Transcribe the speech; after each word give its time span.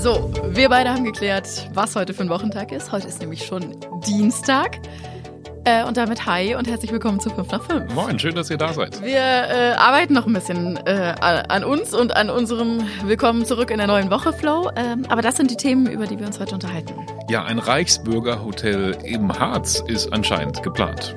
So, 0.00 0.30
wir 0.44 0.68
beide 0.68 0.90
haben 0.90 1.02
geklärt, 1.02 1.68
was 1.74 1.96
heute 1.96 2.14
für 2.14 2.22
ein 2.22 2.28
Wochentag 2.28 2.70
ist. 2.70 2.92
Heute 2.92 3.08
ist 3.08 3.20
nämlich 3.20 3.44
schon 3.44 3.76
Dienstag. 4.06 4.78
Äh, 5.64 5.84
und 5.84 5.96
damit 5.96 6.24
hi 6.24 6.54
und 6.54 6.68
herzlich 6.68 6.92
willkommen 6.92 7.18
zu 7.18 7.30
5 7.30 7.50
nach 7.50 7.62
5. 7.64 7.94
Moin, 7.94 8.16
schön, 8.16 8.36
dass 8.36 8.48
ihr 8.48 8.58
da 8.58 8.72
seid. 8.72 9.02
Wir 9.02 9.18
äh, 9.18 9.74
arbeiten 9.76 10.14
noch 10.14 10.24
ein 10.24 10.32
bisschen 10.32 10.76
äh, 10.86 11.14
an 11.20 11.64
uns 11.64 11.94
und 11.94 12.14
an 12.14 12.30
unserem 12.30 12.86
Willkommen 13.06 13.44
zurück 13.44 13.72
in 13.72 13.78
der 13.78 13.88
neuen 13.88 14.08
Woche 14.08 14.32
Flow. 14.32 14.70
Ähm, 14.76 15.04
aber 15.08 15.20
das 15.20 15.36
sind 15.36 15.50
die 15.50 15.56
Themen, 15.56 15.88
über 15.88 16.06
die 16.06 16.16
wir 16.16 16.28
uns 16.28 16.38
heute 16.38 16.54
unterhalten. 16.54 16.94
Ja, 17.28 17.44
ein 17.44 17.58
Reichsbürgerhotel 17.58 18.96
im 19.02 19.36
Harz 19.36 19.82
ist 19.88 20.12
anscheinend 20.12 20.62
geplant. 20.62 21.16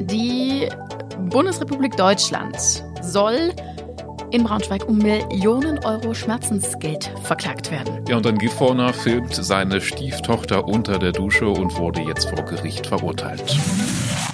Die 0.00 0.68
Bundesrepublik 1.30 1.96
Deutschland 1.96 2.84
soll 3.00 3.54
in 4.30 4.44
Braunschweig 4.44 4.86
um 4.86 4.98
Millionen 4.98 5.84
Euro 5.84 6.14
Schmerzensgeld 6.14 7.10
verklagt 7.22 7.70
werden. 7.70 8.04
Ja, 8.08 8.16
und 8.16 8.26
ein 8.26 8.38
Gifhorner 8.38 8.92
filmt 8.92 9.34
seine 9.34 9.80
Stieftochter 9.80 10.66
unter 10.66 10.98
der 10.98 11.12
Dusche 11.12 11.48
und 11.48 11.76
wurde 11.76 12.02
jetzt 12.02 12.28
vor 12.28 12.44
Gericht 12.44 12.86
verurteilt. 12.86 13.56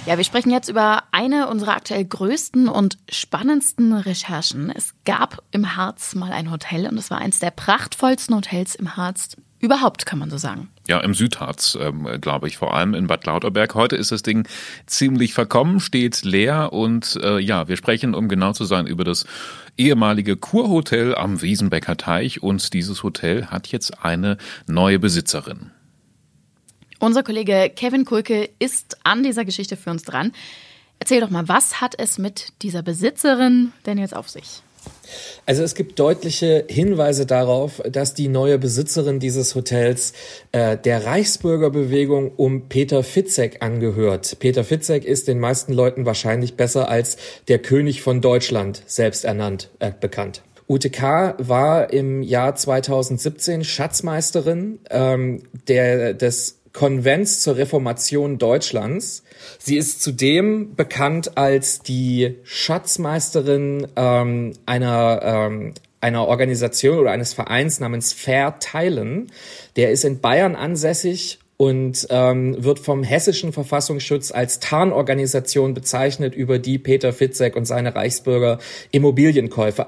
Ja, 0.05 0.17
wir 0.17 0.23
sprechen 0.23 0.51
jetzt 0.51 0.69
über 0.69 1.03
eine 1.11 1.47
unserer 1.47 1.75
aktuell 1.75 2.05
größten 2.05 2.67
und 2.67 2.97
spannendsten 3.09 3.93
Recherchen. 3.93 4.69
Es 4.69 4.93
gab 5.05 5.41
im 5.51 5.75
Harz 5.75 6.13
mal 6.13 6.31
ein 6.31 6.51
Hotel 6.51 6.87
und 6.87 6.97
es 6.97 7.09
war 7.09 7.17
eines 7.17 7.39
der 7.39 7.51
prachtvollsten 7.51 8.35
Hotels 8.35 8.75
im 8.75 8.97
Harz 8.97 9.35
überhaupt, 9.65 10.05
kann 10.05 10.19
man 10.19 10.29
so 10.29 10.37
sagen. 10.37 10.69
Ja, 10.87 10.99
im 10.99 11.13
Südharz, 11.13 11.77
ähm, 11.79 12.07
glaube 12.21 12.47
ich, 12.47 12.57
vor 12.57 12.73
allem 12.73 12.93
in 12.93 13.07
Bad 13.07 13.25
Lauterberg. 13.25 13.75
Heute 13.75 13.95
ist 13.95 14.11
das 14.11 14.23
Ding 14.23 14.47
ziemlich 14.85 15.33
verkommen, 15.33 15.79
steht 15.79 16.23
leer 16.23 16.71
und 16.71 17.19
äh, 17.21 17.39
ja, 17.39 17.67
wir 17.67 17.75
sprechen, 17.75 18.15
um 18.15 18.29
genau 18.29 18.53
zu 18.53 18.65
sein, 18.65 18.87
über 18.87 19.03
das 19.03 19.25
ehemalige 19.77 20.37
Kurhotel 20.37 21.15
am 21.15 21.41
Wiesenbecker 21.41 21.97
Teich 21.97 22.41
und 22.41 22.73
dieses 22.73 23.03
Hotel 23.03 23.47
hat 23.47 23.67
jetzt 23.67 24.03
eine 24.05 24.37
neue 24.67 24.99
Besitzerin. 24.99 25.71
Unser 26.99 27.23
Kollege 27.23 27.71
Kevin 27.75 28.05
Kulke 28.05 28.49
ist 28.59 28.97
an 29.03 29.23
dieser 29.23 29.43
Geschichte 29.43 29.75
für 29.75 29.91
uns 29.91 30.03
dran. 30.03 30.31
Erzähl 30.99 31.19
doch 31.19 31.29
mal, 31.29 31.47
was 31.47 31.81
hat 31.81 31.93
es 31.97 32.17
mit 32.17 32.53
dieser 32.61 32.81
Besitzerin 32.81 33.73
denn 33.85 33.97
jetzt 33.97 34.15
auf 34.15 34.29
sich? 34.29 34.61
Also 35.45 35.63
es 35.63 35.75
gibt 35.75 35.99
deutliche 35.99 36.65
Hinweise 36.67 37.25
darauf, 37.25 37.81
dass 37.89 38.13
die 38.13 38.27
neue 38.27 38.57
Besitzerin 38.57 39.19
dieses 39.19 39.53
Hotels 39.53 40.13
äh, 40.51 40.77
der 40.77 41.05
Reichsbürgerbewegung 41.05 42.31
um 42.35 42.67
Peter 42.67 43.03
Fitzek 43.03 43.61
angehört. 43.61 44.37
Peter 44.39 44.63
Fitzek 44.63 45.05
ist 45.05 45.27
den 45.27 45.39
meisten 45.39 45.73
Leuten 45.73 46.05
wahrscheinlich 46.05 46.55
besser 46.55 46.89
als 46.89 47.17
der 47.47 47.59
König 47.59 48.01
von 48.01 48.21
Deutschland 48.21 48.81
selbst 48.87 49.23
ernannt 49.23 49.69
äh, 49.79 49.91
bekannt. 49.99 50.41
Ute 50.67 50.89
K. 50.89 51.35
war 51.37 51.93
im 51.93 52.23
Jahr 52.23 52.55
2017 52.55 53.63
Schatzmeisterin 53.63 54.79
ähm, 54.89 55.43
der, 55.67 56.15
des 56.15 56.57
Konvents 56.75 57.39
zur 57.39 57.55
Reformation 57.55 58.37
Deutschlands. 58.37 59.23
Sie 59.59 59.77
ist 59.77 60.03
zudem 60.03 60.75
bekannt 60.75 61.37
als 61.37 61.79
die 61.79 62.35
Schatzmeisterin 62.43 63.87
ähm, 63.95 64.53
einer 64.65 65.21
ähm, 65.23 65.73
einer 66.01 66.27
Organisation 66.27 66.99
oder 66.99 67.11
eines 67.11 67.33
Vereins 67.33 67.79
namens 67.79 68.13
Fair 68.13 68.59
Teilen. 68.59 69.31
Der 69.77 69.89
ist 69.91 70.03
in 70.03 70.19
Bayern 70.19 70.55
ansässig 70.55 71.39
und 71.57 72.07
ähm, 72.09 72.61
wird 72.63 72.79
vom 72.79 73.03
hessischen 73.03 73.53
Verfassungsschutz 73.53 74.31
als 74.31 74.59
Tarnorganisation 74.59 75.73
bezeichnet, 75.73 76.35
über 76.35 76.59
die 76.59 76.77
Peter 76.77 77.13
Fitzek 77.13 77.55
und 77.55 77.65
seine 77.65 77.95
Reichsbürger 77.95 78.59
Immobilienkäufe 78.91 79.87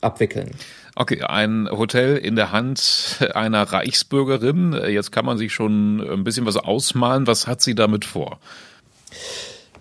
abwickeln. 0.00 0.50
Okay, 0.96 1.22
ein 1.22 1.68
Hotel 1.70 2.16
in 2.16 2.36
der 2.36 2.52
Hand 2.52 3.18
einer 3.34 3.62
Reichsbürgerin. 3.62 4.80
Jetzt 4.88 5.10
kann 5.10 5.24
man 5.24 5.38
sich 5.38 5.52
schon 5.52 6.00
ein 6.00 6.22
bisschen 6.22 6.46
was 6.46 6.56
ausmalen. 6.56 7.26
Was 7.26 7.48
hat 7.48 7.60
sie 7.60 7.74
damit 7.74 8.04
vor? 8.04 8.38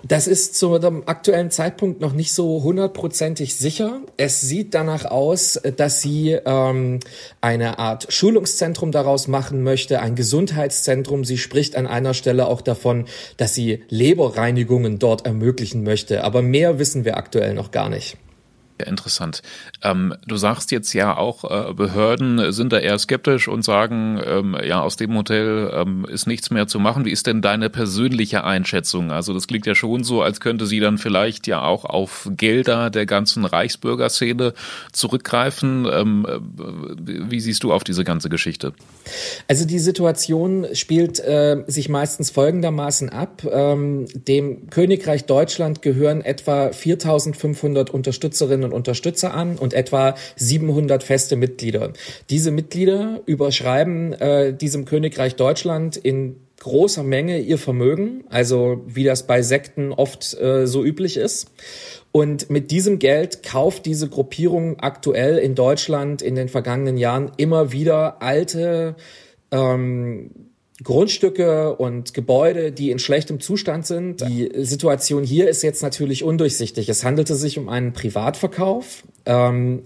Das 0.06 0.28
ist 0.28 0.56
zu 0.60 0.80
dem 0.80 1.08
aktuellen 1.08 1.50
Zeitpunkt 1.50 2.02
noch 2.02 2.12
nicht 2.12 2.34
so 2.34 2.62
hundertprozentig 2.62 3.56
sicher. 3.56 4.02
Es 4.18 4.42
sieht 4.42 4.74
danach 4.74 5.06
aus, 5.06 5.62
dass 5.78 6.02
sie 6.02 6.32
ähm, 6.46 7.00
eine 7.40 7.80
Art 7.80 8.12
Schulungszentrum 8.12 8.92
daraus 8.92 9.30
machen 9.30 9.64
möchte, 9.64 10.02
ein 10.02 10.16
Gesundheitszentrum. 10.16 11.24
Sie 11.24 11.38
spricht 11.38 11.78
an 11.78 11.88
einer 11.88 12.14
Stelle 12.14 12.48
auch 12.48 12.60
davon, 12.60 13.06
dass 13.38 13.54
sie 13.54 13.84
Leberreinigungen 13.88 15.00
dort 15.00 15.26
ermöglichen 15.26 15.84
möchte. 15.84 16.26
Aber 16.26 16.42
mehr 16.42 16.80
wissen 16.80 17.06
wir 17.06 17.16
aktuell 17.16 17.54
noch 17.54 17.72
gar 17.72 17.88
nicht. 17.88 18.18
Interessant. 18.80 19.44
Ähm, 19.84 20.16
du 20.26 20.36
sagst 20.36 20.72
jetzt 20.72 20.94
ja 20.94 21.16
auch, 21.16 21.70
äh, 21.70 21.74
Behörden 21.74 22.52
sind 22.52 22.74
da 22.74 22.80
eher 22.80 22.98
skeptisch 22.98 23.48
und 23.48 23.64
sagen, 23.64 24.20
ähm, 24.26 24.58
ja, 24.64 24.82
aus 24.82 24.96
dem 24.96 25.16
Hotel 25.16 25.72
ähm, 25.74 26.06
ist 26.10 26.26
nichts 26.26 26.50
mehr 26.50 26.68
zu 26.68 26.80
machen. 26.80 27.06
Wie 27.06 27.12
ist 27.12 27.28
denn 27.28 27.44
deine 27.44 27.70
persönliche 27.70 28.44
Einschätzung? 28.44 29.12
Also 29.12 29.32
das 29.34 29.46
klingt 29.46 29.68
ja 29.68 29.76
schon 29.76 30.04
so, 30.04 30.24
als 30.24 30.40
könnte 30.40 30.66
sie 30.66 30.80
dann 30.80 30.98
vielleicht 30.98 31.46
ja 31.46 31.62
auch 31.62 31.86
auf 31.86 32.28
Gelder 32.36 32.90
der 32.90 33.06
ganzen 33.06 33.46
Reichsbürgerszene 33.46 34.54
zurückgreifen. 34.92 35.88
Ähm, 35.92 36.26
äh, 36.28 37.30
wie 37.30 37.40
siehst 37.40 37.64
du 37.64 37.72
auf 37.72 37.84
diese 37.84 38.04
ganze 38.04 38.30
Geschichte? 38.30 38.74
Also 39.48 39.66
die 39.66 39.80
Situation 39.80 40.66
spielt 40.74 41.20
äh, 41.20 41.64
sich 41.68 41.90
meistens 41.90 42.32
folgendermaßen 42.32 43.10
ab. 43.10 43.44
Ähm, 43.50 44.08
dem 44.16 44.72
Königreich 44.72 45.26
Deutschland 45.26 45.84
gehören 45.84 46.22
etwa 46.22 46.72
4500 46.72 47.92
Unterstützerinnen 47.92 48.63
Unterstützerinnen 48.72 48.74
und 48.74 48.94
Unterstützer 48.94 49.34
an 49.34 49.58
und 49.58 49.74
etwa 49.74 50.16
700 50.36 51.04
feste 51.04 51.36
Mitglieder. 51.36 51.94
Diese 52.30 52.52
Mitglieder 52.52 53.22
überschreiben 53.26 54.14
äh, 54.14 54.54
diesem 54.54 54.86
Königreich 54.86 55.36
Deutschland 55.36 55.98
in 55.98 56.38
großer 56.60 57.04
Menge 57.04 57.40
ihr 57.40 57.58
Vermögen, 57.58 58.24
also 58.30 58.82
wie 58.88 59.04
das 59.04 59.28
bei 59.28 59.42
Sekten 59.42 59.92
oft 59.92 60.40
äh, 60.40 60.66
so 60.66 60.84
üblich 60.84 61.18
ist. 61.18 61.52
Und 62.12 62.50
mit 62.50 62.72
diesem 62.72 63.00
Geld 63.00 63.44
kauft 63.44 63.86
diese 63.86 64.08
Gruppierung 64.08 64.80
aktuell 64.80 65.38
in 65.40 65.56
Deutschland 65.56 66.22
in 66.22 66.36
den 66.36 66.48
vergangenen 66.48 66.98
Jahren 66.98 67.32
immer 67.38 67.72
wieder 67.72 68.22
alte 68.22 68.96
ähm, 69.52 70.30
Grundstücke 70.82 71.76
und 71.76 72.14
Gebäude, 72.14 72.72
die 72.72 72.90
in 72.90 72.98
schlechtem 72.98 73.40
Zustand 73.40 73.86
sind. 73.86 74.22
Die 74.28 74.50
Situation 74.64 75.24
hier 75.24 75.48
ist 75.48 75.62
jetzt 75.62 75.84
natürlich 75.84 76.24
undurchsichtig. 76.24 76.90
Es 76.90 77.04
handelte 77.04 77.36
sich 77.36 77.60
um 77.60 77.70
einen 77.70 77.94
Privatverkauf 77.94 79.04
ähm, 79.26 79.84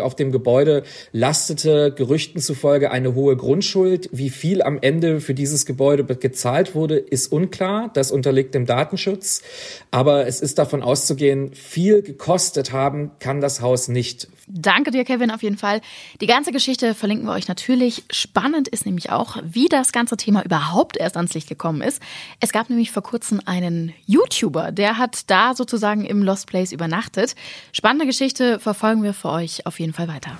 auf 0.00 0.14
dem 0.16 0.32
Gebäude 0.32 0.82
lastete 1.12 1.92
Gerüchten 1.92 2.40
zufolge 2.40 2.90
eine 2.90 3.14
hohe 3.14 3.36
Grundschuld. 3.36 4.08
Wie 4.12 4.30
viel 4.30 4.62
am 4.62 4.78
Ende 4.80 5.20
für 5.20 5.34
dieses 5.34 5.66
Gebäude 5.66 6.04
gezahlt 6.04 6.74
wurde, 6.74 6.96
ist 6.96 7.32
unklar. 7.32 7.90
Das 7.94 8.10
unterliegt 8.10 8.54
dem 8.54 8.66
Datenschutz. 8.66 9.42
Aber 9.90 10.26
es 10.26 10.40
ist 10.40 10.58
davon 10.58 10.82
auszugehen, 10.82 11.54
viel 11.54 12.02
gekostet 12.02 12.72
haben 12.72 13.12
kann 13.18 13.40
das 13.40 13.60
Haus 13.60 13.88
nicht. 13.88 14.28
Danke 14.46 14.90
dir, 14.90 15.04
Kevin, 15.04 15.30
auf 15.30 15.42
jeden 15.42 15.56
Fall. 15.56 15.80
Die 16.20 16.26
ganze 16.26 16.52
Geschichte 16.52 16.94
verlinken 16.94 17.26
wir 17.26 17.32
euch 17.32 17.48
natürlich. 17.48 18.04
Spannend 18.10 18.68
ist 18.68 18.84
nämlich 18.84 19.10
auch, 19.10 19.38
wie 19.42 19.68
das 19.68 19.92
ganze 19.92 20.18
Thema 20.18 20.44
überhaupt 20.44 20.98
erst 20.98 21.16
ans 21.16 21.32
Licht 21.32 21.48
gekommen 21.48 21.80
ist. 21.80 22.02
Es 22.40 22.52
gab 22.52 22.68
nämlich 22.68 22.90
vor 22.90 23.02
kurzem 23.02 23.40
einen 23.46 23.94
YouTuber, 24.04 24.70
der 24.70 24.98
hat 24.98 25.30
da 25.30 25.54
sozusagen 25.54 26.04
im 26.04 26.22
Lost 26.22 26.46
Place 26.46 26.72
übernachtet. 26.72 27.34
Spannende 27.72 28.04
Geschichte 28.04 28.60
verfolgen 28.74 29.04
wir 29.04 29.14
für 29.14 29.30
euch 29.30 29.66
auf 29.66 29.78
jeden 29.78 29.92
Fall 29.92 30.08
weiter. 30.08 30.36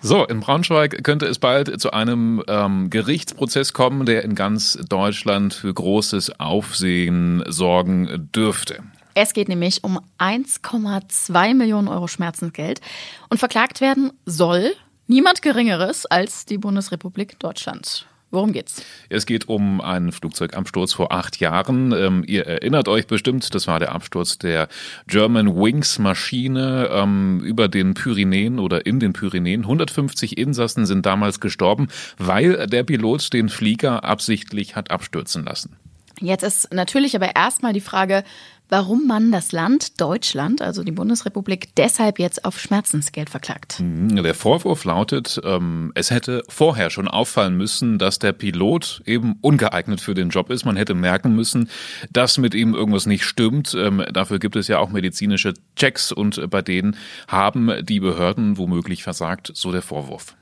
So, 0.00 0.24
in 0.26 0.40
Braunschweig 0.40 1.04
könnte 1.04 1.26
es 1.26 1.38
bald 1.38 1.80
zu 1.80 1.92
einem 1.92 2.42
ähm, 2.48 2.90
Gerichtsprozess 2.90 3.72
kommen, 3.72 4.04
der 4.04 4.24
in 4.24 4.34
ganz 4.34 4.78
Deutschland 4.88 5.54
für 5.54 5.72
großes 5.72 6.40
Aufsehen 6.40 7.44
sorgen 7.46 8.28
dürfte. 8.34 8.82
Es 9.14 9.32
geht 9.32 9.48
nämlich 9.48 9.82
um 9.84 10.00
1,2 10.18 11.54
Millionen 11.54 11.88
Euro 11.88 12.08
Schmerzensgeld 12.08 12.80
und 13.28 13.38
verklagt 13.38 13.80
werden 13.80 14.12
soll 14.26 14.72
niemand 15.06 15.42
Geringeres 15.42 16.04
als 16.06 16.46
die 16.46 16.58
Bundesrepublik 16.58 17.38
Deutschland. 17.38 18.06
Worum 18.30 18.52
geht's? 18.52 18.82
Es 19.08 19.24
geht 19.24 19.48
um 19.48 19.80
einen 19.80 20.12
Flugzeugabsturz 20.12 20.92
vor 20.92 21.12
acht 21.12 21.40
Jahren. 21.40 21.92
Ähm, 21.92 22.24
ihr 22.26 22.46
erinnert 22.46 22.86
euch 22.86 23.06
bestimmt, 23.06 23.54
das 23.54 23.66
war 23.66 23.78
der 23.78 23.92
Absturz 23.92 24.36
der 24.36 24.68
German 25.06 25.56
Wings 25.56 25.98
Maschine 25.98 26.90
ähm, 26.92 27.40
über 27.40 27.68
den 27.68 27.94
Pyrenäen 27.94 28.58
oder 28.58 28.84
in 28.84 29.00
den 29.00 29.14
Pyrenäen. 29.14 29.62
150 29.62 30.36
Insassen 30.36 30.84
sind 30.84 31.06
damals 31.06 31.40
gestorben, 31.40 31.88
weil 32.18 32.66
der 32.66 32.82
Pilot 32.82 33.32
den 33.32 33.48
Flieger 33.48 34.04
absichtlich 34.04 34.76
hat 34.76 34.90
abstürzen 34.90 35.44
lassen. 35.44 35.76
Jetzt 36.20 36.42
ist 36.42 36.74
natürlich 36.74 37.14
aber 37.16 37.34
erstmal 37.36 37.72
die 37.72 37.80
Frage, 37.80 38.24
warum 38.68 39.06
man 39.06 39.32
das 39.32 39.52
Land 39.52 40.00
Deutschland, 40.00 40.62
also 40.62 40.82
die 40.84 40.92
Bundesrepublik, 40.92 41.74
deshalb 41.76 42.18
jetzt 42.18 42.44
auf 42.44 42.58
Schmerzensgeld 42.58 43.30
verklagt. 43.30 43.80
Mhm, 43.80 44.22
der 44.22 44.34
Vorwurf 44.34 44.84
lautet, 44.84 45.40
ähm, 45.44 45.92
es 45.94 46.10
hätte 46.10 46.42
vorher 46.48 46.90
schon 46.90 47.08
auffallen 47.08 47.56
müssen, 47.56 47.98
dass 47.98 48.18
der 48.18 48.32
Pilot 48.32 49.02
eben 49.06 49.36
ungeeignet 49.40 50.00
für 50.00 50.14
den 50.14 50.30
Job 50.30 50.50
ist. 50.50 50.64
Man 50.64 50.76
hätte 50.76 50.94
merken 50.94 51.34
müssen, 51.34 51.70
dass 52.12 52.38
mit 52.38 52.54
ihm 52.54 52.74
irgendwas 52.74 53.06
nicht 53.06 53.24
stimmt. 53.24 53.74
Ähm, 53.74 54.04
dafür 54.12 54.38
gibt 54.38 54.56
es 54.56 54.68
ja 54.68 54.78
auch 54.78 54.90
medizinische 54.90 55.54
Checks 55.76 56.12
und 56.12 56.50
bei 56.50 56.62
denen 56.62 56.96
haben 57.26 57.70
die 57.82 58.00
Behörden 58.00 58.58
womöglich 58.58 59.02
versagt, 59.02 59.50
so 59.54 59.72
der 59.72 59.82
Vorwurf. 59.82 60.36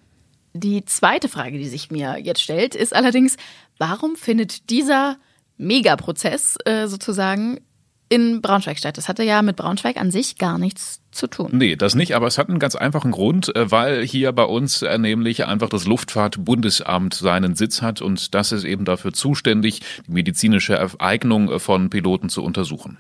Die 0.55 0.85
zweite 0.87 1.29
Frage, 1.29 1.59
die 1.59 1.69
sich 1.69 1.91
mir 1.91 2.19
jetzt 2.19 2.41
stellt, 2.41 2.75
ist 2.75 2.95
allerdings, 2.95 3.37
warum 3.79 4.17
findet 4.17 4.71
dieser 4.71 5.19
Megaprozess 5.59 6.57
äh, 6.65 6.87
sozusagen 6.87 7.61
in 8.09 8.41
Braunschweig 8.41 8.79
statt. 8.79 8.97
Das 8.99 9.09
hatte 9.09 9.25
ja 9.25 9.43
mit 9.43 9.57
Braunschweig 9.57 9.97
an 9.97 10.11
sich 10.11 10.39
gar 10.39 10.59
nichts 10.59 11.01
zu 11.11 11.27
tun. 11.27 11.51
Nee, 11.53 11.77
das 11.77 11.95
nicht, 11.95 12.15
aber 12.15 12.27
es 12.27 12.39
hat 12.39 12.49
einen 12.49 12.59
ganz 12.59 12.77
einfachen 12.77 13.11
Grund, 13.11 13.55
äh, 13.57 13.71
weil 13.71 14.07
hier 14.07 14.33
bei 14.33 14.45
uns 14.45 14.83
äh, 14.83 14.99
nämlich 14.99 15.47
einfach 15.47 15.69
das 15.69 15.87
Luftfahrtbundesamt 15.87 17.15
seinen 17.15 17.57
Sitz 17.57 17.83
hat 17.83 18.03
und 18.03 18.35
das 18.35 18.53
ist 18.53 18.65
eben 18.65 18.85
dafür 18.85 19.13
zuständig, 19.13 19.81
die 20.07 20.13
medizinische 20.13 21.01
Eignung 21.01 21.59
von 21.59 21.91
Piloten 21.91 22.29
zu 22.29 22.43
untersuchen. 22.43 22.99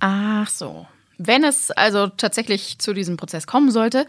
Ach 0.00 0.48
so. 0.48 0.86
Wenn 1.18 1.44
es 1.44 1.70
also 1.70 2.08
tatsächlich 2.08 2.78
zu 2.78 2.92
diesem 2.92 3.16
Prozess 3.16 3.46
kommen 3.46 3.70
sollte, 3.70 4.06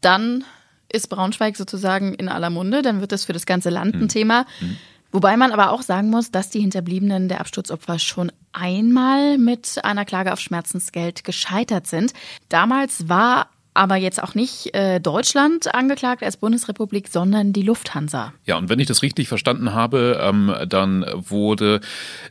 dann 0.00 0.44
ist 0.92 1.08
Braunschweig 1.08 1.56
sozusagen 1.56 2.14
in 2.14 2.28
aller 2.28 2.50
Munde, 2.50 2.82
dann 2.82 3.00
wird 3.00 3.12
das 3.12 3.24
für 3.24 3.32
das 3.32 3.46
ganze 3.46 3.70
Land 3.70 3.94
ein 3.94 4.02
hm. 4.02 4.08
Thema. 4.08 4.46
Hm. 4.58 4.76
Wobei 5.12 5.36
man 5.36 5.52
aber 5.52 5.70
auch 5.70 5.82
sagen 5.82 6.10
muss, 6.10 6.30
dass 6.30 6.50
die 6.50 6.60
Hinterbliebenen 6.60 7.28
der 7.28 7.40
Absturzopfer 7.40 7.98
schon 7.98 8.32
einmal 8.52 9.38
mit 9.38 9.84
einer 9.84 10.04
Klage 10.04 10.32
auf 10.32 10.40
Schmerzensgeld 10.40 11.24
gescheitert 11.24 11.86
sind. 11.86 12.12
Damals 12.48 13.08
war 13.08 13.48
aber 13.74 13.96
jetzt 13.96 14.22
auch 14.22 14.34
nicht 14.34 14.74
äh, 14.74 15.00
Deutschland 15.00 15.74
angeklagt 15.74 16.22
als 16.22 16.36
Bundesrepublik, 16.36 17.08
sondern 17.08 17.52
die 17.52 17.62
Lufthansa. 17.62 18.32
Ja, 18.44 18.58
und 18.58 18.68
wenn 18.68 18.78
ich 18.78 18.86
das 18.86 19.02
richtig 19.02 19.28
verstanden 19.28 19.72
habe, 19.72 20.20
ähm, 20.22 20.54
dann 20.68 21.06
wurde 21.14 21.80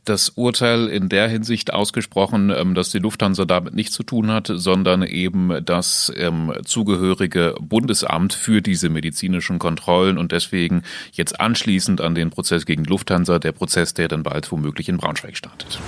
das 0.05 0.29
Urteil 0.29 0.87
in 0.87 1.09
der 1.09 1.27
Hinsicht 1.27 1.73
ausgesprochen, 1.73 2.51
ähm, 2.55 2.75
dass 2.75 2.91
die 2.91 2.99
Lufthansa 2.99 3.45
damit 3.45 3.73
nichts 3.73 3.95
zu 3.95 4.03
tun 4.03 4.31
hat, 4.31 4.51
sondern 4.53 5.03
eben 5.03 5.65
das 5.65 6.11
ähm, 6.15 6.53
zugehörige 6.63 7.55
Bundesamt 7.59 8.33
für 8.33 8.61
diese 8.61 8.89
medizinischen 8.89 9.57
Kontrollen 9.57 10.17
und 10.17 10.31
deswegen 10.31 10.83
jetzt 11.11 11.39
anschließend 11.39 12.01
an 12.01 12.15
den 12.15 12.29
Prozess 12.29 12.65
gegen 12.65 12.83
Lufthansa, 12.83 13.39
der 13.39 13.51
Prozess, 13.51 13.93
der 13.93 14.07
dann 14.07 14.23
bald 14.23 14.51
womöglich 14.51 14.89
in 14.89 14.97
Braunschweig 14.97 15.35
startet. 15.35 15.79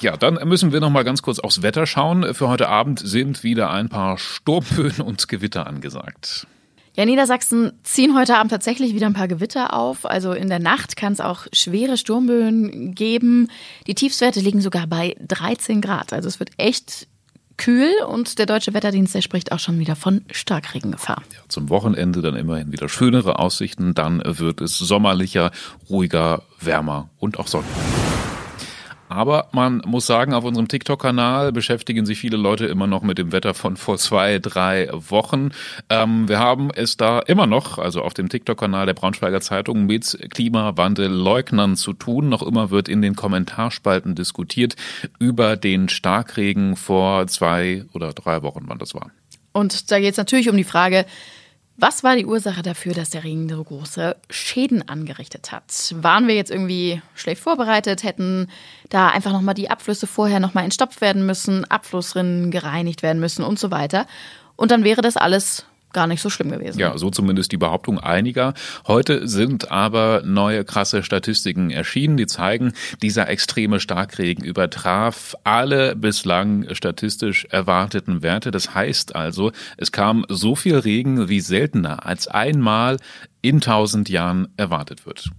Ja, 0.00 0.16
dann 0.16 0.38
müssen 0.48 0.72
wir 0.72 0.80
noch 0.80 0.90
mal 0.90 1.04
ganz 1.04 1.22
kurz 1.22 1.38
aufs 1.38 1.62
Wetter 1.62 1.86
schauen. 1.86 2.34
Für 2.34 2.48
heute 2.48 2.68
Abend 2.68 3.00
sind 3.00 3.42
wieder 3.42 3.70
ein 3.70 3.88
paar 3.88 4.18
Sturmböen 4.18 5.00
und 5.00 5.28
Gewitter 5.28 5.66
angesagt. 5.66 6.46
Ja, 6.94 7.04
Niedersachsen 7.04 7.72
ziehen 7.82 8.16
heute 8.16 8.36
Abend 8.36 8.50
tatsächlich 8.50 8.94
wieder 8.94 9.06
ein 9.06 9.12
paar 9.12 9.28
Gewitter 9.28 9.74
auf. 9.74 10.06
Also 10.06 10.32
in 10.32 10.48
der 10.48 10.58
Nacht 10.58 10.96
kann 10.96 11.12
es 11.12 11.20
auch 11.20 11.46
schwere 11.52 11.98
Sturmböen 11.98 12.94
geben. 12.94 13.48
Die 13.86 13.94
Tiefstwerte 13.94 14.40
liegen 14.40 14.62
sogar 14.62 14.86
bei 14.86 15.14
13 15.20 15.82
Grad. 15.82 16.14
Also 16.14 16.28
es 16.28 16.40
wird 16.40 16.50
echt 16.56 17.06
kühl 17.58 17.90
und 18.08 18.38
der 18.38 18.46
deutsche 18.46 18.72
Wetterdienst, 18.72 19.14
der 19.14 19.22
spricht 19.22 19.52
auch 19.52 19.58
schon 19.58 19.78
wieder 19.78 19.94
von 19.94 20.24
Starkregengefahr. 20.30 21.22
Ja, 21.34 21.40
zum 21.48 21.68
Wochenende 21.68 22.22
dann 22.22 22.34
immerhin 22.34 22.72
wieder 22.72 22.88
schönere 22.88 23.38
Aussichten. 23.38 23.92
Dann 23.94 24.22
wird 24.24 24.62
es 24.62 24.78
sommerlicher, 24.78 25.50
ruhiger, 25.90 26.42
wärmer 26.60 27.10
und 27.18 27.38
auch 27.38 27.46
sonniger. 27.46 28.25
Aber 29.08 29.48
man 29.52 29.82
muss 29.86 30.06
sagen, 30.06 30.34
auf 30.34 30.44
unserem 30.44 30.68
TikTok-Kanal 30.68 31.52
beschäftigen 31.52 32.06
sich 32.06 32.18
viele 32.18 32.36
Leute 32.36 32.66
immer 32.66 32.86
noch 32.86 33.02
mit 33.02 33.18
dem 33.18 33.32
Wetter 33.32 33.54
von 33.54 33.76
vor 33.76 33.98
zwei, 33.98 34.38
drei 34.38 34.88
Wochen. 34.92 35.50
Ähm, 35.88 36.28
wir 36.28 36.38
haben 36.38 36.70
es 36.74 36.96
da 36.96 37.20
immer 37.20 37.46
noch, 37.46 37.78
also 37.78 38.02
auf 38.02 38.14
dem 38.14 38.28
TikTok-Kanal 38.28 38.86
der 38.86 38.94
Braunschweiger 38.94 39.40
Zeitung, 39.40 39.86
mit 39.86 40.18
Klimawandelleugnern 40.30 41.76
zu 41.76 41.92
tun. 41.92 42.28
Noch 42.28 42.42
immer 42.42 42.70
wird 42.70 42.88
in 42.88 43.02
den 43.02 43.16
Kommentarspalten 43.16 44.14
diskutiert 44.14 44.76
über 45.18 45.56
den 45.56 45.88
Starkregen 45.88 46.76
vor 46.76 47.26
zwei 47.26 47.84
oder 47.92 48.12
drei 48.12 48.42
Wochen, 48.42 48.64
wann 48.66 48.78
das 48.78 48.94
war. 48.94 49.10
Und 49.52 49.90
da 49.90 50.00
geht 50.00 50.12
es 50.12 50.18
natürlich 50.18 50.50
um 50.50 50.56
die 50.56 50.64
Frage, 50.64 51.06
was 51.78 52.02
war 52.02 52.16
die 52.16 52.26
Ursache 52.26 52.62
dafür, 52.62 52.94
dass 52.94 53.10
der 53.10 53.24
Regen 53.24 53.48
so 53.48 53.62
große 53.62 54.16
Schäden 54.30 54.88
angerichtet 54.88 55.52
hat? 55.52 55.94
Waren 55.94 56.26
wir 56.26 56.34
jetzt 56.34 56.50
irgendwie 56.50 57.02
schlecht 57.14 57.42
vorbereitet, 57.42 58.02
hätten 58.02 58.48
da 58.88 59.08
einfach 59.08 59.32
nochmal 59.32 59.54
die 59.54 59.70
Abflüsse 59.70 60.06
vorher 60.06 60.40
nochmal 60.40 60.64
entstopft 60.64 61.00
werden 61.00 61.26
müssen, 61.26 61.64
Abflussrinnen 61.64 62.50
gereinigt 62.50 63.02
werden 63.02 63.20
müssen 63.20 63.44
und 63.44 63.58
so 63.58 63.70
weiter. 63.70 64.06
Und 64.56 64.70
dann 64.70 64.84
wäre 64.84 65.02
das 65.02 65.16
alles 65.16 65.66
gar 65.96 66.06
nicht 66.06 66.20
so 66.20 66.28
schlimm 66.28 66.50
gewesen. 66.50 66.78
Ja, 66.78 66.98
so 66.98 67.08
zumindest 67.08 67.52
die 67.52 67.56
Behauptung 67.56 67.98
einiger. 67.98 68.52
Heute 68.86 69.26
sind 69.26 69.70
aber 69.70 70.20
neue 70.26 70.62
krasse 70.62 71.02
Statistiken 71.02 71.70
erschienen, 71.70 72.18
die 72.18 72.26
zeigen, 72.26 72.74
dieser 73.00 73.30
extreme 73.30 73.80
Starkregen 73.80 74.44
übertraf 74.44 75.34
alle 75.42 75.96
bislang 75.96 76.66
statistisch 76.74 77.46
erwarteten 77.46 78.22
Werte. 78.22 78.50
Das 78.50 78.74
heißt 78.74 79.16
also, 79.16 79.52
es 79.78 79.90
kam 79.90 80.26
so 80.28 80.54
viel 80.54 80.76
Regen 80.76 81.30
wie 81.30 81.40
seltener 81.40 82.04
als 82.04 82.28
einmal 82.28 82.98
in 83.40 83.62
tausend 83.62 84.10
Jahren 84.10 84.48
erwartet 84.58 85.06
wird. 85.06 85.30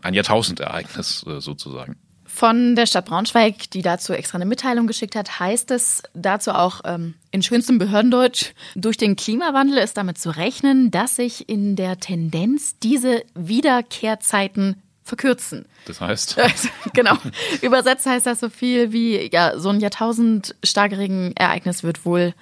Ein 0.00 0.14
Jahrtausendereignis 0.14 1.26
äh, 1.26 1.40
sozusagen. 1.40 1.96
Von 2.38 2.76
der 2.76 2.86
Stadt 2.86 3.06
Braunschweig, 3.06 3.68
die 3.72 3.82
dazu 3.82 4.12
extra 4.12 4.36
eine 4.38 4.46
Mitteilung 4.46 4.86
geschickt 4.86 5.16
hat, 5.16 5.40
heißt 5.40 5.72
es 5.72 6.04
dazu 6.14 6.52
auch 6.52 6.82
ähm, 6.84 7.14
in 7.32 7.42
schönstem 7.42 7.78
Behördendeutsch, 7.78 8.52
durch 8.76 8.96
den 8.96 9.16
Klimawandel 9.16 9.78
ist 9.78 9.96
damit 9.96 10.18
zu 10.18 10.30
rechnen, 10.30 10.92
dass 10.92 11.16
sich 11.16 11.48
in 11.48 11.74
der 11.74 11.98
Tendenz 11.98 12.78
diese 12.78 13.24
Wiederkehrzeiten 13.34 14.80
verkürzen. 15.02 15.66
Das 15.86 16.00
heißt? 16.00 16.38
Also, 16.40 16.68
genau. 16.92 17.16
Übersetzt 17.60 18.06
heißt 18.06 18.26
das 18.26 18.38
so 18.38 18.50
viel 18.50 18.92
wie, 18.92 19.28
ja, 19.32 19.58
so 19.58 19.70
ein 19.70 19.80
Jahrtausend 19.80 20.54
starkregen 20.62 21.36
Ereignis 21.36 21.82
wird 21.82 22.06
wohl 22.06 22.34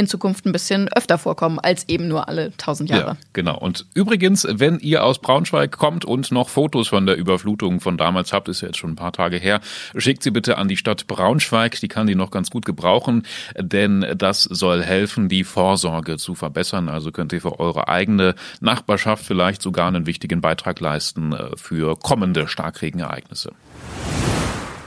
in 0.00 0.06
Zukunft 0.06 0.46
ein 0.46 0.52
bisschen 0.52 0.88
öfter 0.88 1.18
vorkommen 1.18 1.58
als 1.58 1.88
eben 1.88 2.08
nur 2.08 2.28
alle 2.28 2.56
tausend 2.56 2.90
Jahre. 2.90 3.10
Ja, 3.10 3.16
genau. 3.32 3.58
Und 3.58 3.86
übrigens, 3.94 4.46
wenn 4.50 4.78
ihr 4.80 5.04
aus 5.04 5.20
Braunschweig 5.20 5.72
kommt 5.72 6.04
und 6.04 6.32
noch 6.32 6.48
Fotos 6.48 6.88
von 6.88 7.06
der 7.06 7.16
Überflutung 7.16 7.80
von 7.80 7.96
damals 7.96 8.32
habt, 8.32 8.48
ist 8.48 8.62
ja 8.62 8.68
jetzt 8.68 8.78
schon 8.78 8.90
ein 8.90 8.96
paar 8.96 9.12
Tage 9.12 9.36
her, 9.36 9.60
schickt 9.96 10.22
sie 10.22 10.30
bitte 10.30 10.58
an 10.58 10.68
die 10.68 10.76
Stadt 10.76 11.06
Braunschweig. 11.06 11.78
Die 11.80 11.88
kann 11.88 12.06
die 12.06 12.14
noch 12.14 12.30
ganz 12.30 12.50
gut 12.50 12.64
gebrauchen, 12.64 13.24
denn 13.56 14.04
das 14.16 14.42
soll 14.42 14.82
helfen, 14.82 15.28
die 15.28 15.44
Vorsorge 15.44 16.16
zu 16.16 16.34
verbessern. 16.34 16.88
Also 16.88 17.12
könnt 17.12 17.32
ihr 17.32 17.40
für 17.40 17.60
eure 17.60 17.88
eigene 17.88 18.34
Nachbarschaft 18.60 19.24
vielleicht 19.24 19.62
sogar 19.62 19.88
einen 19.88 20.06
wichtigen 20.06 20.40
Beitrag 20.40 20.80
leisten 20.80 21.32
äh, 21.32 21.56
für 21.56 21.96
kommende 21.96 22.48
Starkregenereignisse. 22.48 23.52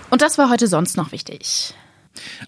Und 0.10 0.22
das 0.22 0.38
war 0.38 0.50
heute 0.50 0.68
sonst 0.68 0.98
noch 0.98 1.12
wichtig. 1.12 1.74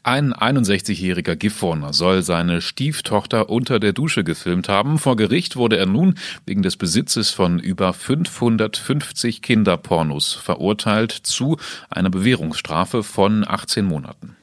Ein 0.04 0.34
61-jähriger 0.34 1.36
Gifhorner 1.36 1.94
soll 1.94 2.22
seine 2.22 2.62
Stieftochter 2.62 3.50
unter 3.50 3.80
der 3.80 3.94
Dusche 3.94 4.24
gefilmt 4.24 4.70
haben. 4.70 5.00
Vor 5.00 5.16
Gericht 5.16 5.56
wurde 5.56 5.78
er 5.78 5.86
nun 5.86 6.16
wegen 6.46 6.62
des 6.62 6.78
Besitzes 6.78 7.32
von 7.32 7.60
über 7.60 7.94
550 7.94 9.42
Kinderpornos 9.42 10.34
verurteilt 10.34 11.12
zu 11.12 11.57
einer 11.90 12.10
Bewährungsstrafe 12.10 13.04
von 13.04 13.48
18 13.48 13.86
Monaten. 13.86 14.36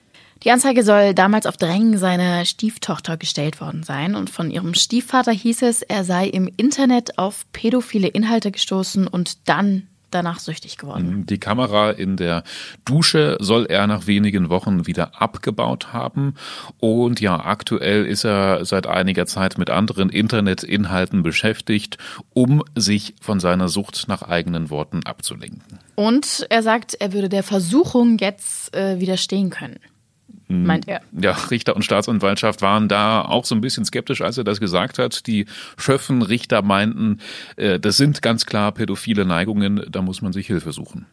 Die 0.44 0.50
Anzeige 0.50 0.82
soll 0.82 1.14
damals 1.14 1.46
auf 1.46 1.56
Drängen 1.56 1.98
seiner 1.98 2.44
Stieftochter 2.44 3.16
gestellt 3.16 3.60
worden 3.60 3.84
sein 3.84 4.16
und 4.16 4.28
von 4.28 4.50
ihrem 4.50 4.74
Stiefvater 4.74 5.30
hieß 5.30 5.62
es, 5.62 5.82
er 5.82 6.02
sei 6.02 6.26
im 6.26 6.50
Internet 6.56 7.16
auf 7.16 7.46
pädophile 7.52 8.08
Inhalte 8.08 8.50
gestoßen 8.50 9.06
und 9.06 9.48
dann 9.48 9.86
danach 10.14 10.38
süchtig 10.38 10.76
geworden. 10.78 11.18
Mhm. 11.18 11.26
Die 11.26 11.38
Kamera 11.38 11.90
in 11.90 12.16
der 12.16 12.44
Dusche 12.84 13.36
soll 13.40 13.66
er 13.66 13.86
nach 13.86 14.06
wenigen 14.06 14.48
Wochen 14.48 14.86
wieder 14.86 15.20
abgebaut 15.20 15.92
haben. 15.92 16.34
Und 16.78 17.20
ja, 17.20 17.44
aktuell 17.44 18.06
ist 18.06 18.24
er 18.24 18.64
seit 18.64 18.86
einiger 18.86 19.26
Zeit 19.26 19.58
mit 19.58 19.70
anderen 19.70 20.08
Internetinhalten 20.08 21.22
beschäftigt, 21.22 21.98
um 22.32 22.62
sich 22.76 23.14
von 23.20 23.40
seiner 23.40 23.68
Sucht 23.68 24.04
nach 24.08 24.22
eigenen 24.22 24.70
Worten 24.70 25.00
abzulenken. 25.04 25.78
Und 25.94 26.46
er 26.50 26.62
sagt, 26.62 26.94
er 26.94 27.12
würde 27.12 27.28
der 27.28 27.42
Versuchung 27.42 28.18
jetzt 28.18 28.74
äh, 28.74 29.00
widerstehen 29.00 29.50
können. 29.50 29.78
Mhm. 30.48 30.66
meint 30.66 30.88
er. 30.88 31.00
Ja, 31.12 31.32
Richter 31.50 31.74
und 31.76 31.84
Staatsanwaltschaft 31.84 32.62
waren 32.62 32.88
da 32.88 33.22
auch 33.22 33.44
so 33.44 33.54
ein 33.54 33.60
bisschen 33.60 33.84
skeptisch, 33.84 34.20
als 34.22 34.38
er 34.38 34.44
das 34.44 34.60
gesagt 34.60 34.98
hat. 34.98 35.26
Die 35.26 35.46
Schöffen, 35.76 36.22
Richter 36.22 36.62
meinten, 36.62 37.18
äh, 37.56 37.80
das 37.80 37.96
sind 37.96 38.22
ganz 38.22 38.46
klar 38.46 38.72
pädophile 38.72 39.24
Neigungen, 39.24 39.84
da 39.90 40.02
muss 40.02 40.22
man 40.22 40.32
sich 40.32 40.46
Hilfe 40.46 40.72
suchen. 40.72 41.06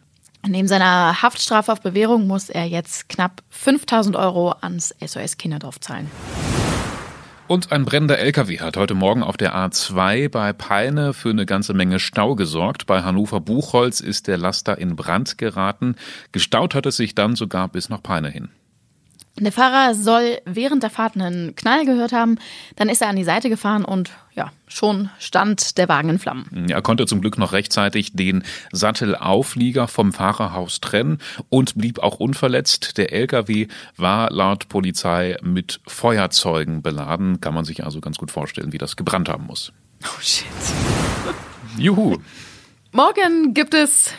Neben 0.48 0.68
seiner 0.68 1.22
Haftstrafe 1.22 1.72
auf 1.72 1.82
Bewährung 1.82 2.26
muss 2.26 2.50
er 2.50 2.66
jetzt 2.66 3.10
knapp 3.10 3.44
5000 3.50 4.16
Euro 4.16 4.52
ans 4.62 4.96
SOS 5.06 5.38
Kinderdorf 5.38 5.80
zahlen. 5.80 6.10
Und 7.48 7.72
ein 7.72 7.84
brennender 7.84 8.20
LKW 8.20 8.60
hat 8.60 8.78
heute 8.78 8.94
Morgen 8.94 9.24
auf 9.24 9.36
der 9.36 9.56
A2 9.56 10.30
bei 10.30 10.54
Peine 10.54 11.14
für 11.14 11.32
eine 11.32 11.48
ganze 11.48 11.74
Menge 11.74 12.00
Stau 12.00 12.36
gesorgt. 12.36 12.86
Bei 12.86 13.02
Hannover 13.02 13.42
Buchholz 13.42 14.02
ist 14.02 14.28
der 14.28 14.38
Laster 14.38 14.78
in 14.78 14.96
Brand 14.96 15.40
geraten. 15.40 15.96
Gestaut 16.32 16.76
hat 16.76 16.86
es 16.86 16.98
sich 16.98 17.16
dann 17.16 17.36
sogar 17.36 17.68
bis 17.68 17.90
nach 17.90 18.04
Peine 18.04 18.30
hin. 18.30 18.50
Der 19.43 19.51
Fahrer 19.51 19.96
soll 19.96 20.39
während 20.46 20.84
der 20.84 20.89
Fahrt 20.89 21.15
einen 21.15 21.55
Knall 21.55 21.86
gehört 21.86 22.12
haben. 22.12 22.38
Dann 22.75 22.89
ist 22.89 23.01
er 23.01 23.10
an 23.10 23.15
die 23.15 23.24
Seite 23.24 23.50
gefahren 23.50 23.86
und 23.86 24.12
ja, 24.36 24.51
schon 24.67 25.10
stand 25.19 25.77
der 25.77 25.89
Wagen 25.89 26.10
in 26.10 26.19
Flammen. 26.19 26.67
Er 26.69 26.81
konnte 26.81 27.05
zum 27.05 27.22
Glück 27.22 27.38
noch 27.38 27.51
rechtzeitig 27.51 28.13
den 28.13 28.43
Sattelauflieger 28.72 29.88
vom 29.88 30.13
Fahrerhaus 30.13 30.79
trennen 30.79 31.19
und 31.50 31.75
blieb 31.75 32.00
auch 32.00 32.19
unverletzt. 32.19 32.98
Der 32.98 33.12
LKW 33.12 33.67
war 33.98 34.31
laut 34.31 34.69
Polizei 34.69 35.38
mit 35.41 35.81
Feuerzeugen 35.88 36.81
beladen. 36.81 37.41
Kann 37.41 37.53
man 37.53 37.65
sich 37.65 37.84
also 37.84 38.01
ganz 38.01 38.17
gut 38.17 38.31
vorstellen, 38.31 38.72
wie 38.72 38.77
das 38.77 38.96
gebrannt 38.96 39.29
haben 39.29 39.46
muss. 39.46 39.72
Oh 40.03 40.22
shit. 40.22 40.46
Juhu. 41.77 42.17
Morgen 42.91 43.53
gibt 43.53 43.74
es 43.74 44.13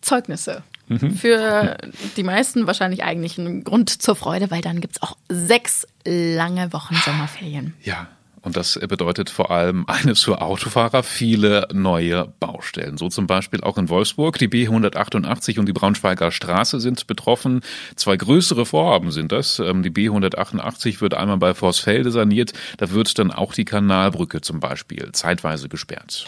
Zeugnisse. 0.00 0.62
Mhm. 0.88 1.12
Für 1.12 1.76
die 2.16 2.22
meisten 2.22 2.66
wahrscheinlich 2.66 3.04
eigentlich 3.04 3.38
ein 3.38 3.64
Grund 3.64 3.90
zur 3.90 4.16
Freude, 4.16 4.50
weil 4.50 4.62
dann 4.62 4.80
gibt 4.80 4.96
es 4.96 5.02
auch 5.02 5.16
sechs 5.28 5.86
lange 6.04 6.72
Wochen 6.72 6.94
Sommerferien. 6.96 7.74
Ja. 7.82 8.08
Und 8.40 8.56
das 8.56 8.78
bedeutet 8.88 9.30
vor 9.30 9.50
allem 9.50 9.84
eines 9.88 10.22
für 10.22 10.40
Autofahrer, 10.40 11.02
viele 11.02 11.68
neue 11.72 12.32
Baustellen. 12.38 12.96
So 12.96 13.08
zum 13.08 13.26
Beispiel 13.26 13.62
auch 13.62 13.78
in 13.78 13.88
Wolfsburg. 13.88 14.38
Die 14.38 14.48
B188 14.48 15.58
und 15.58 15.66
die 15.66 15.72
Braunschweiger 15.72 16.30
Straße 16.30 16.80
sind 16.80 17.06
betroffen. 17.06 17.62
Zwei 17.96 18.16
größere 18.16 18.64
Vorhaben 18.64 19.10
sind 19.10 19.32
das. 19.32 19.58
Ähm, 19.58 19.82
Die 19.82 19.90
B188 19.90 21.00
wird 21.00 21.14
einmal 21.14 21.38
bei 21.38 21.52
Vorsfelde 21.52 22.10
saniert. 22.10 22.52
Da 22.78 22.90
wird 22.92 23.18
dann 23.18 23.32
auch 23.32 23.52
die 23.52 23.64
Kanalbrücke 23.64 24.40
zum 24.40 24.60
Beispiel 24.60 25.10
zeitweise 25.12 25.68
gesperrt. 25.68 26.24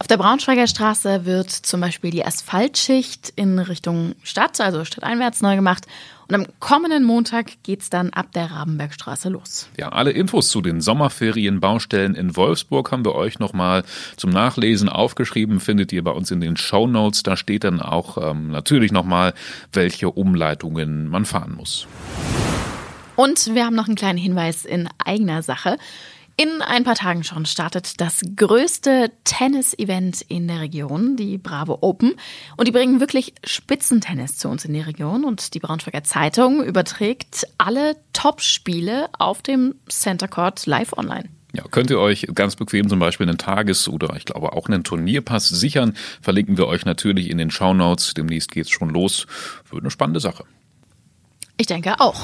Auf 0.00 0.06
der 0.06 0.16
Braunschweiger 0.16 0.66
Straße 0.66 1.26
wird 1.26 1.50
zum 1.50 1.82
Beispiel 1.82 2.10
die 2.10 2.24
Asphaltschicht 2.24 3.34
in 3.36 3.58
Richtung 3.58 4.14
Stadt, 4.22 4.58
also 4.58 4.86
stadteinwärts, 4.86 5.42
neu 5.42 5.56
gemacht. 5.56 5.86
Und 6.26 6.36
am 6.36 6.46
kommenden 6.58 7.04
Montag 7.04 7.62
geht's 7.64 7.90
dann 7.90 8.08
ab 8.08 8.32
der 8.32 8.50
Rabenbergstraße 8.50 9.28
los. 9.28 9.68
Ja, 9.76 9.90
alle 9.90 10.12
Infos 10.12 10.48
zu 10.48 10.62
den 10.62 10.80
Sommerferienbaustellen 10.80 12.14
in 12.14 12.34
Wolfsburg 12.34 12.90
haben 12.92 13.04
wir 13.04 13.14
euch 13.14 13.40
nochmal 13.40 13.84
zum 14.16 14.30
Nachlesen 14.30 14.88
aufgeschrieben, 14.88 15.60
findet 15.60 15.92
ihr 15.92 16.02
bei 16.02 16.12
uns 16.12 16.30
in 16.30 16.40
den 16.40 16.56
Show 16.56 16.86
Notes. 16.86 17.22
Da 17.22 17.36
steht 17.36 17.64
dann 17.64 17.82
auch 17.82 18.16
ähm, 18.30 18.50
natürlich 18.50 18.92
nochmal, 18.92 19.34
welche 19.70 20.08
Umleitungen 20.08 21.08
man 21.08 21.26
fahren 21.26 21.54
muss. 21.54 21.86
Und 23.16 23.54
wir 23.54 23.66
haben 23.66 23.76
noch 23.76 23.86
einen 23.86 23.96
kleinen 23.96 24.16
Hinweis 24.16 24.64
in 24.64 24.88
eigener 25.04 25.42
Sache. 25.42 25.76
In 26.42 26.62
ein 26.62 26.84
paar 26.84 26.94
Tagen 26.94 27.22
schon 27.22 27.44
startet 27.44 28.00
das 28.00 28.22
größte 28.34 29.10
Tennis-Event 29.24 30.22
in 30.22 30.48
der 30.48 30.60
Region, 30.60 31.14
die 31.14 31.36
Bravo 31.36 31.76
Open. 31.82 32.14
Und 32.56 32.66
die 32.66 32.72
bringen 32.72 32.98
wirklich 32.98 33.34
Spitzentennis 33.44 34.38
zu 34.38 34.48
uns 34.48 34.64
in 34.64 34.72
die 34.72 34.80
Region. 34.80 35.24
Und 35.24 35.52
die 35.52 35.58
Braunschweiger 35.58 36.02
Zeitung 36.02 36.64
überträgt 36.64 37.46
alle 37.58 37.96
Top-Spiele 38.14 39.10
auf 39.18 39.42
dem 39.42 39.74
Center 39.90 40.28
Court 40.28 40.64
live 40.64 40.94
online. 40.94 41.28
Ja, 41.52 41.64
könnt 41.70 41.90
ihr 41.90 41.98
euch 41.98 42.26
ganz 42.32 42.56
bequem 42.56 42.88
zum 42.88 43.00
Beispiel 43.00 43.28
einen 43.28 43.36
Tages- 43.36 43.86
oder 43.86 44.16
ich 44.16 44.24
glaube 44.24 44.54
auch 44.54 44.66
einen 44.66 44.82
Turnierpass 44.82 45.46
sichern. 45.50 45.94
Verlinken 46.22 46.56
wir 46.56 46.68
euch 46.68 46.86
natürlich 46.86 47.28
in 47.28 47.36
den 47.36 47.50
Shownotes. 47.50 48.14
Demnächst 48.14 48.50
geht's 48.50 48.70
schon 48.70 48.88
los. 48.88 49.26
Wird 49.68 49.82
eine 49.82 49.90
spannende 49.90 50.20
Sache. 50.20 50.44
Ich 51.58 51.66
denke 51.66 52.00
auch. 52.00 52.18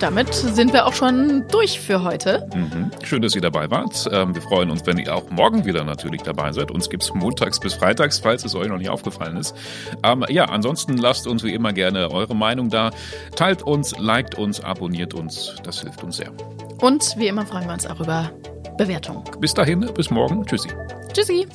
Damit 0.00 0.32
sind 0.32 0.72
wir 0.72 0.86
auch 0.86 0.94
schon 0.94 1.46
durch 1.48 1.78
für 1.78 2.02
heute. 2.02 2.48
Mhm. 2.54 2.90
Schön, 3.04 3.20
dass 3.20 3.34
ihr 3.34 3.42
dabei 3.42 3.70
wart. 3.70 4.08
Ähm, 4.10 4.34
wir 4.34 4.40
freuen 4.40 4.70
uns, 4.70 4.86
wenn 4.86 4.96
ihr 4.96 5.14
auch 5.14 5.28
morgen 5.30 5.66
wieder 5.66 5.84
natürlich 5.84 6.22
dabei 6.22 6.52
seid. 6.52 6.70
Uns 6.70 6.88
gibt's 6.88 7.12
montags 7.12 7.60
bis 7.60 7.74
freitags, 7.74 8.18
falls 8.18 8.42
es 8.46 8.54
euch 8.54 8.68
noch 8.68 8.78
nicht 8.78 8.88
aufgefallen 8.88 9.36
ist. 9.36 9.54
Ähm, 10.02 10.24
ja, 10.30 10.46
ansonsten 10.46 10.96
lasst 10.96 11.26
uns 11.26 11.44
wie 11.44 11.52
immer 11.52 11.74
gerne 11.74 12.10
eure 12.10 12.34
Meinung 12.34 12.70
da. 12.70 12.90
Teilt 13.36 13.62
uns, 13.62 13.96
liked 13.98 14.36
uns, 14.36 14.60
abonniert 14.60 15.12
uns. 15.12 15.56
Das 15.64 15.82
hilft 15.82 16.02
uns 16.02 16.16
sehr. 16.16 16.32
Und 16.80 17.14
wie 17.18 17.28
immer 17.28 17.44
freuen 17.44 17.66
wir 17.66 17.74
uns 17.74 17.86
auch 17.86 18.00
über 18.00 18.30
Bewertungen. 18.78 19.22
Bis 19.38 19.52
dahin, 19.52 19.80
bis 19.94 20.10
morgen. 20.10 20.46
Tschüssi. 20.46 20.70
Tschüssi. 21.12 21.46